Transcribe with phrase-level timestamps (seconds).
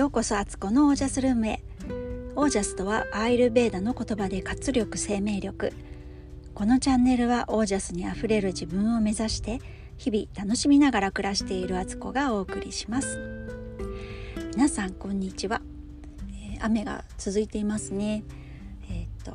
[0.00, 1.62] ようこそアツコのオージャスルームへ。
[2.34, 5.74] オージャスとはアイルベーダの言葉で活力生命力。
[6.54, 9.60] このチャンネルはオージャスにあふれる自分を目指して
[9.98, 13.18] 日々楽しみながら暮らしているアツコがお送りします。
[14.56, 15.60] 皆さんこんにちは、
[16.30, 18.24] えー、雨が続いていますね。
[18.90, 19.34] えー、っと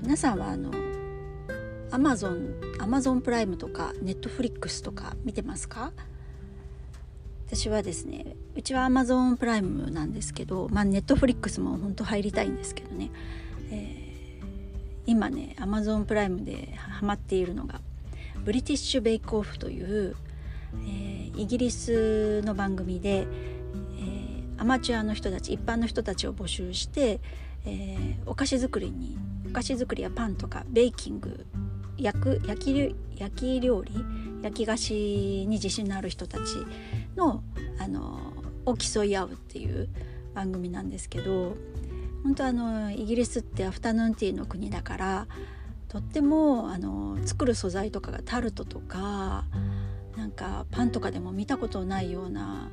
[0.00, 0.70] 皆さんはあの
[1.90, 5.92] アマゾンアマゾンプライムとかネットフリックスとか見てますか？
[7.54, 13.12] 私はですねうちは Amazon プライムなんですけどまあネットフリックスも本当入りたいんですけどね、
[13.70, 14.44] えー、
[15.06, 17.80] 今ね Amazon プライムでハマっているのが
[18.44, 20.16] ブリティッシュ・ベイクオフという、
[20.72, 27.20] えー、イギリスの番組で、えー、アマチュアの人たち一般の人たちを募集して、
[27.66, 29.16] えー、お菓子作りに
[29.48, 31.46] お菓子作りやパンとかベーキング
[31.98, 33.92] 焼く焼き焼き料理
[34.42, 36.42] 焼き菓子に自信のある人たち
[37.16, 37.42] の
[37.78, 38.32] あの
[38.66, 39.88] を競い合うっていう
[40.34, 41.56] 番組なんですけど
[42.22, 45.26] 本当あのイギリスってアフタヌーンティーの国だから
[45.88, 49.44] とってもあの作る素材とかがタルトとか
[50.16, 52.70] なんかパンとかでも見たことないような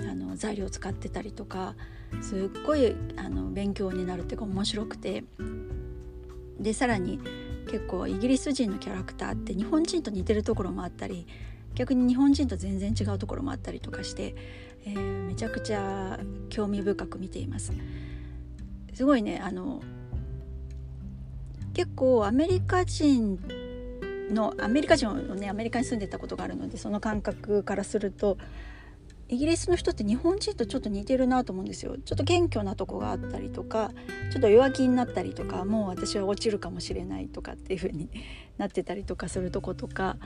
[0.00, 1.74] あの材料を使ってたりとか
[2.22, 5.24] すっごいあの勉強になるっていうか面白くて。
[6.60, 7.18] でさらに
[7.70, 11.26] 結構イギリス人のキャラクターって日本人と似てるところもあったり
[11.74, 14.34] 逆に日本人と全然違うところもあったりとかして、
[14.84, 16.18] えー、めちゃくちゃ
[16.48, 17.72] 興味深く見ています。
[18.94, 19.80] すごいねあの
[21.74, 23.38] 結構アメリカ人
[24.30, 28.38] のアメリカ人のねアメリカに住んでたことがあるのでその感覚からすると
[29.28, 33.92] イギリスの人って日本人とちょっと似てるなと思うんですよちょっと謙虚なとこがあったりとか
[34.32, 38.10] ちょっと弱気になったりとかもう私は落ちるかもしれないとかっていう風に
[38.58, 40.16] なってたりとかするとことか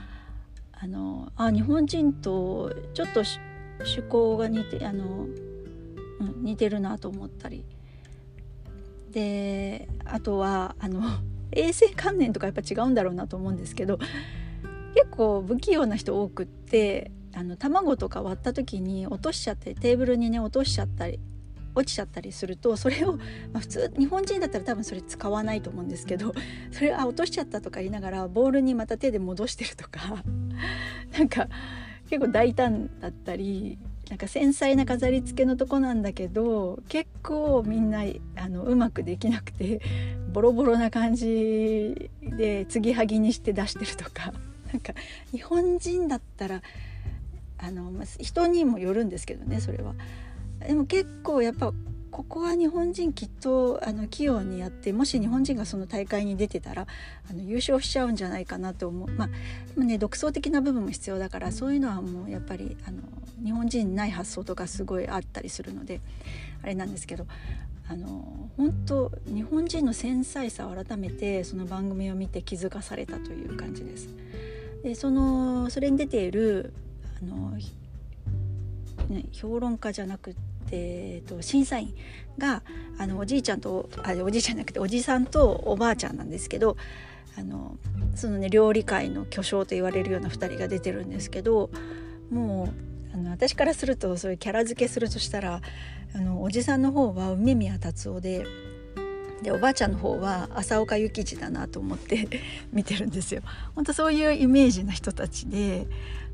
[0.79, 3.23] あのあ日本人とちょっと
[3.79, 5.25] 趣向が似てあの、
[6.19, 7.65] うん、似てるなと思ったり。
[9.11, 11.01] であとはあの
[11.53, 13.97] 衛生観念とかやっぱ違うんだろうなと思うんですけど
[14.93, 21.21] 結構不器用な人多くってあの卵とか割った時に落としちゃってテーブルにね落としちゃったり
[21.75, 23.19] 落ちちゃったりするとそれを、ま
[23.55, 26.33] あ、普通日本人だったら多分それ使わないと思うんですけど
[26.71, 30.23] それあ落としちゃったとか言いながらボールにまた手で戻してるとか。
[31.17, 31.47] なんか
[32.09, 33.77] 結構大胆だったり
[34.09, 38.03] なんか繊細な飾り付けのとこなんだけど結構みんな
[38.35, 39.81] あのうまくできなくて
[40.31, 44.33] ボロボロな感じで継ぎはぎにして出してるとか
[44.71, 44.93] なんか
[45.31, 46.61] 日本人だったら
[47.57, 49.95] あの人にもよるんですけどねそれは。
[50.59, 51.73] でも結構やっぱ
[52.15, 56.87] ここは日本人きっとあの器用にやってもし日本人がその大会に出てたら
[57.29, 59.27] あの優勝しちゃうんじゃないかなと思うま
[59.77, 63.01] あね独創的な部分も必要だからそういうのはもうやっぱりあの
[63.43, 65.99] 日本人にない発想とかすごいあったりするので
[66.63, 67.27] あれなんですけど
[67.89, 74.07] あの本当日本人の繊細さを改めてその番組を見て気づかされたという感じです。
[74.83, 76.71] でそのそれに出ている
[77.21, 77.51] あの、
[79.09, 80.33] ね、評論家じゃなく
[80.69, 80.75] て
[81.15, 81.93] えーと、審査員
[82.37, 82.63] が
[82.97, 86.77] あのおじいちゃんとあおじいちゃんじゃなくておじさんとおばあちゃんなんですけど
[87.37, 87.77] あの
[88.15, 91.69] そのね料理界の巨匠と言われるような2人が出てるんですけど
[92.29, 92.69] も
[93.11, 95.61] うあの私からするとそういうキャラ付けするとしたら
[96.13, 98.45] あのおじさんの方は梅宮達夫で。
[99.41, 102.27] でおばあちゃんの方は浅岡幸二だなと思って
[102.71, 103.41] 見てるんですよ。
[103.75, 105.87] 本当そういうイメージの人たちで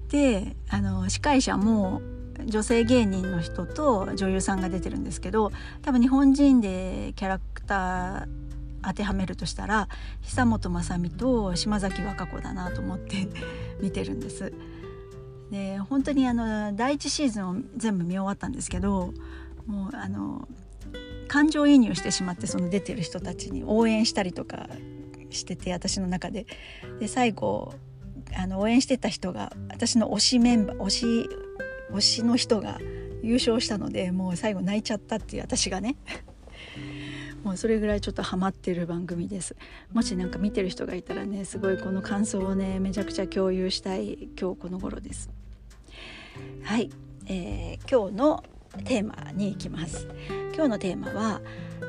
[0.10, 2.00] であの司会者も
[2.46, 8.42] 女性芸人の人と女優さんが出てるんですけど多分日本人でキャラクター
[8.84, 9.88] 当てはめるとしたら
[10.22, 13.28] 久本雅美と島崎和歌子だなと思って
[13.82, 14.54] 見てるんです。
[15.52, 19.14] で本当にあの第1シーズンを全部見終わったんですけど
[19.66, 20.48] もうあの
[21.28, 24.70] 感情移入してしまってその出てる人たちに応援したりとか
[25.30, 26.46] してて私の中で。
[27.00, 27.74] で最後
[28.36, 31.30] あの応援してた人が私の推しメンバー推し
[31.94, 32.80] 推しの人が
[33.24, 35.96] 優勝したのでもう最後泣いちゃったっていう私がね。
[37.44, 39.56] もうそれぐらいちょっとハマってる番組です。
[39.92, 45.30] もし何か見てる人がいたらねすごいこの感想をねめちゃくちゃ共有したい今日この頃です。
[46.64, 46.90] はい、
[47.26, 48.44] えー、今日の
[48.86, 50.08] テーマに行きます。
[50.54, 51.42] 今日のテーマは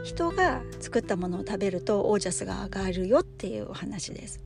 [0.05, 4.41] 人が作ったものを食べるとオージャスが上がるよっていうお話です。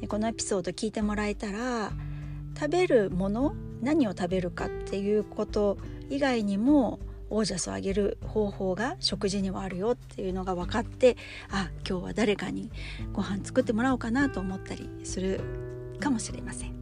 [0.00, 1.92] でこのエピソード聞いてもらえたら
[2.58, 5.78] 食べるもの何を食べるかっていうこと
[6.08, 7.00] 以外にも
[7.30, 11.16] オージャスを上げる方法が食事にはあるよっていうのが分かって
[11.50, 12.70] あ今日は誰かに
[13.12, 15.40] ご飯作ってもらおうかなと思ったりする
[16.00, 16.74] かもしれません。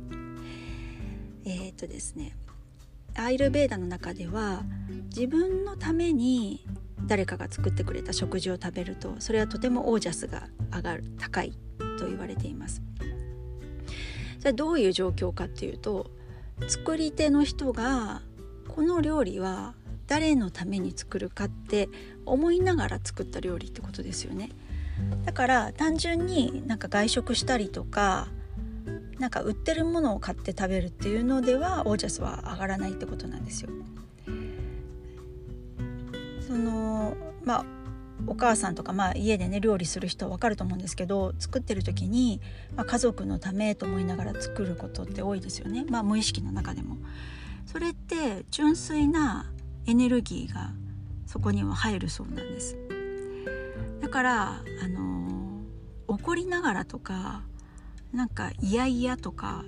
[1.45, 2.35] えー、っとですね
[3.15, 4.63] アイルベーダの中では
[5.09, 6.67] 自分のために
[7.07, 11.53] 誰かが作ってくれた食事を食べるとそれはとてもオージャスが上がる高い
[11.99, 12.83] と言われています。
[14.39, 16.11] それはどういう状況かっていうと
[16.67, 18.23] 作り手の人が
[18.69, 19.75] この料理は
[20.07, 21.89] 誰のために作るかって
[22.25, 24.51] 思いながら作った料理ってことですよね。
[25.25, 28.29] だから単純になんか外食したりとか
[29.19, 33.71] なんか売ってるものを買って食べるっていうのではオージャスは上がらないってことなんですよ。
[36.41, 37.65] そのまあ
[38.27, 42.41] お母さんとか、まあ、家でね料理する人は分かると思うんですけど作ってる時に、
[42.77, 46.97] まあ、家族のためと思いながら作ることって多いですよね、まあ、無意識の中でも。
[47.67, 49.51] それって純粋な
[49.87, 50.71] エネルギーが
[51.27, 52.77] そこには入るそうなんです。
[54.01, 55.61] だからあの
[56.07, 57.43] 怒りながらとか
[58.13, 59.65] なんか嫌々とか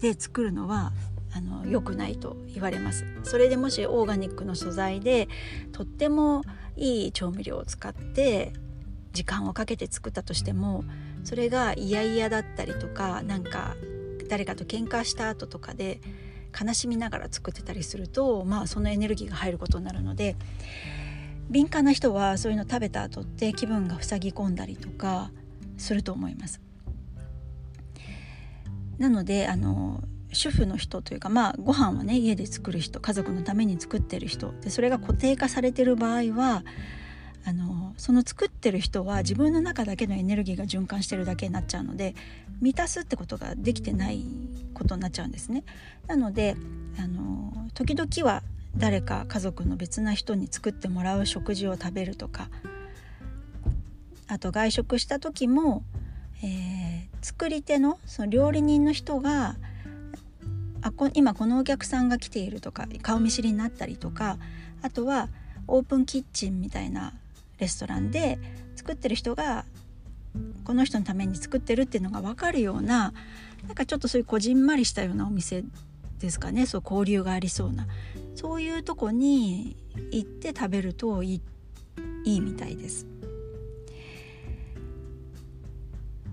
[0.00, 0.92] で作るのは
[1.36, 5.28] あの良くないと言われますそれでもしオーガニックの素材で
[5.72, 6.42] とっても
[6.76, 8.52] いい調味料を使って
[9.12, 10.84] 時間をかけて作ったとしても
[11.22, 13.76] それが嫌々だったりとかなんか
[14.28, 16.00] 誰かと喧嘩した後とかで
[16.58, 20.36] 悲しみながら作ってたりするとまあそのエネルギーが入ることになるので
[21.50, 25.30] 敏感な人はそういうの食べた後って気分が塞ぎ込んだりとか
[25.76, 26.60] すると思います。
[28.98, 30.02] なのであの
[30.34, 36.64] 主婦の人というかまあご飯はね家で作る人家族のために作ってる人でそれが固定化されてる場合は
[37.46, 42.14] あのその作ってる人は自分の中だけのエネルギーが循環してるだけになっちゃうので
[42.60, 44.24] 満たすってことができてない
[44.72, 45.64] ことになっちゃうんですね。
[46.06, 46.56] なので
[46.98, 48.42] あの時々は
[48.76, 52.48] 誰か家族の別な人に作ってもらう食事を食べるとか
[54.26, 55.84] あと外食した時も、
[56.42, 59.56] えー、作り手のその料理人の人が
[60.84, 64.36] あこ今このお客さんが来ているとか顔見知りになったりとか
[64.82, 65.30] あとは
[65.66, 67.14] オープンキッチンみたいな
[67.58, 68.38] レストランで
[68.76, 69.64] 作ってる人が
[70.62, 73.14] この人のために作ってるっていうのが分かるような
[73.66, 75.64] なんかちょっとそういうこじんまりしたようなお店
[76.18, 76.66] ですかね。
[76.66, 77.86] そう交流がありそうな。
[78.34, 79.76] そういうとこに
[80.10, 81.40] 行って食べるといい
[82.24, 83.06] いいみたいです。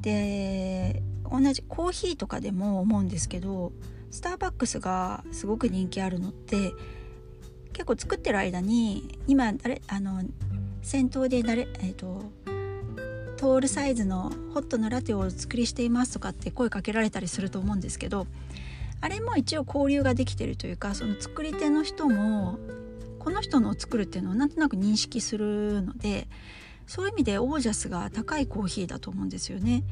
[0.02, 3.72] で同じコーヒーとかでも思うんですけど
[4.12, 6.74] スターバックスがすごく人気あるのって
[7.74, 10.22] 結構作ってる間に今誰あの
[10.82, 12.32] 先頭で誰えっ、ー、と
[13.38, 18.28] トールサイズのホットのラテをお作りしていますとかって声かけられたりすると思うんですけど
[19.00, 22.60] あれも一応交流ができてるというかその作り手の人も
[23.18, 26.28] この人のを作るっていうのをなんとなく認識するので
[26.86, 29.84] そういう意味でオージャスが高いコーヒーだと思うんですよね。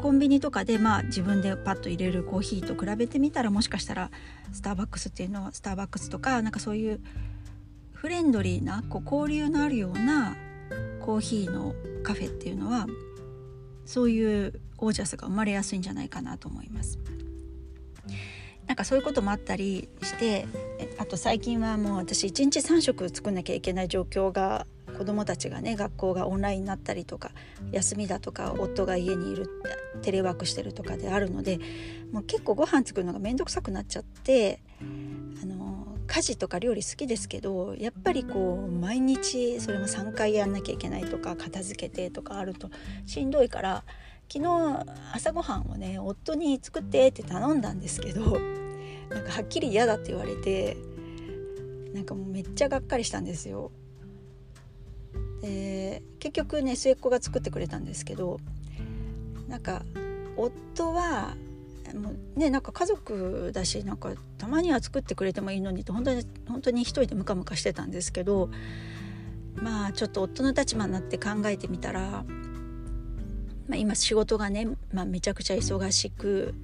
[0.00, 4.10] コンビニとかでまあ自分でパッと入れるコーヒーと比べてみたらもしかしたら
[4.52, 7.00] スターバックスっていうのはスターバックスとかなんかそういう
[7.92, 10.36] フレンドリーなこう交流のあるような
[11.00, 12.86] コーヒーのカフェっていうのは
[13.84, 16.98] そういうオージャスが生まれやすいんじゃないかなと思います。
[18.66, 20.46] なんかそういうこともあったりして
[20.98, 24.66] あと最近はもう私1日3食作んなきゃいけない状況が
[24.96, 27.30] 子どもたちがね学校がオンラインになったりとか
[27.70, 29.48] 休みだとか夫が家にいる
[30.02, 31.60] テレワークしてるとかであるので
[32.12, 34.60] もう結構ご飯作るのが面倒くさくなっちゃって
[35.42, 42.70] あの家事とか料理好きですけどやっぱりこう毎日それも3回やんなきゃいけないとか片付けてとかあると
[43.06, 43.84] しんどいから
[44.32, 48.38] 昨日朝ごはんをね夫に作ってって頼んだんですけど
[49.10, 50.76] なんかはっきり嫌だって言われて
[51.92, 53.70] なんかもうめっちゃがっかりしたんですよ。
[55.42, 58.40] で結局ね末っ子が作ってくれたんですけど
[59.48, 59.82] なんか
[60.36, 61.36] 夫は
[61.94, 68.50] もうねなんか家族だしなんかたまには作ってくれてもいいのにと本当に本当に一人でムカムカしてたんですけど
[69.54, 72.24] まあちょっと夫の立場になって考えてみたら、ま
[73.72, 76.54] あ、今仕事がね、まあ、めちゃくちゃ忙しく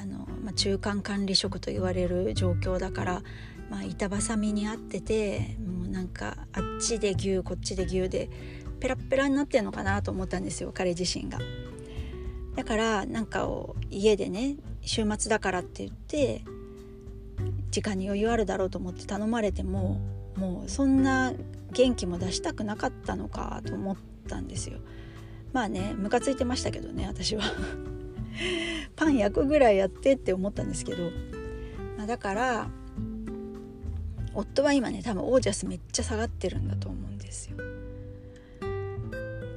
[0.00, 3.22] あの、まあ、中間管理職と言われる状況だから、
[3.70, 8.30] まあ、板挟みにあっててもうなんかあっちで牛こっちで牛で
[8.80, 11.38] ペラペラになってんのかなと思ったんですよ彼自身が。
[12.54, 16.42] だからなんかを家でね週末だからって言って
[17.70, 20.00] 時間に余裕あるだろうと思って頼まれても
[20.36, 21.32] もうそんな
[21.72, 23.96] 元気も出したくなかったのかと思っ
[24.28, 24.78] たんですよ。
[25.52, 27.42] まあねムカついてましたけどね私は
[28.96, 31.10] パン焼くぐらいやってって思ったんですけど、
[31.96, 32.68] まあ、だから
[34.36, 37.56] 夫は今ね多分オージャスめっちゃ下がってるんだと思うんですよ。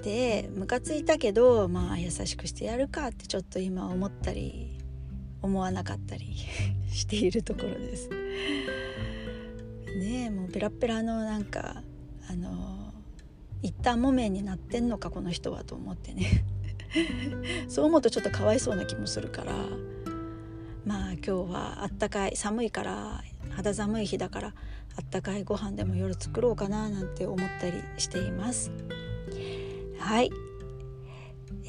[0.03, 4.77] でムカついたけどまあ優しくしてやるかってちょっと今思ったり
[5.41, 6.35] 思わなかったり
[6.91, 8.09] しているところです。
[8.09, 8.15] ね
[10.25, 11.83] えもうペラペラのなんか
[12.29, 12.93] あの
[13.61, 16.45] 一旦木綿になってんのかこの人はと思ってね
[17.67, 19.53] そう思うとちょっとかわいそうな気もするから
[20.85, 24.53] まあ今日はあったかい寒いから肌寒い日だから
[24.99, 28.69] あったかいご飯でも夜作ろうかななんて思ったりしています。
[29.97, 30.29] はい、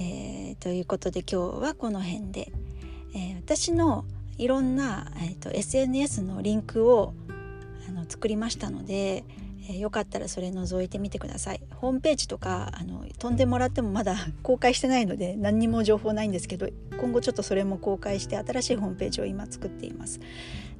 [0.01, 2.51] えー、ということで今日はこの辺で、
[3.15, 4.05] えー、私の
[4.37, 7.15] いろんな、えーと、SNS のリンクを
[7.89, 9.23] あの作りましたので、
[9.69, 11.61] えー、よかったらそれ覗いてみてください。
[11.77, 16.69] ホームページとかあの飛んでもらってもまだ 公開してないので何にも情報ないんですけど
[16.99, 20.19] 今後ちょっとそれも公開して新しいホームページを今作っています。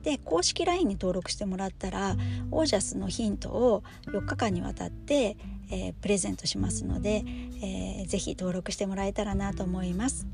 [0.03, 2.17] で公式 LINE に登録してもらったら
[2.51, 5.37] オージャスのヒントを4日間にわたって、
[5.71, 7.25] えー、プレゼントしますので、
[7.63, 10.27] えー、ぜひ登録してもらえたらなと思います、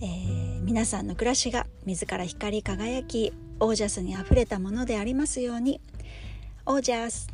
[0.00, 5.80] えー、皆さんの暮らしが自ら光り輝きオージャスにあふれたものでありますように。
[6.66, 7.28] オージャス。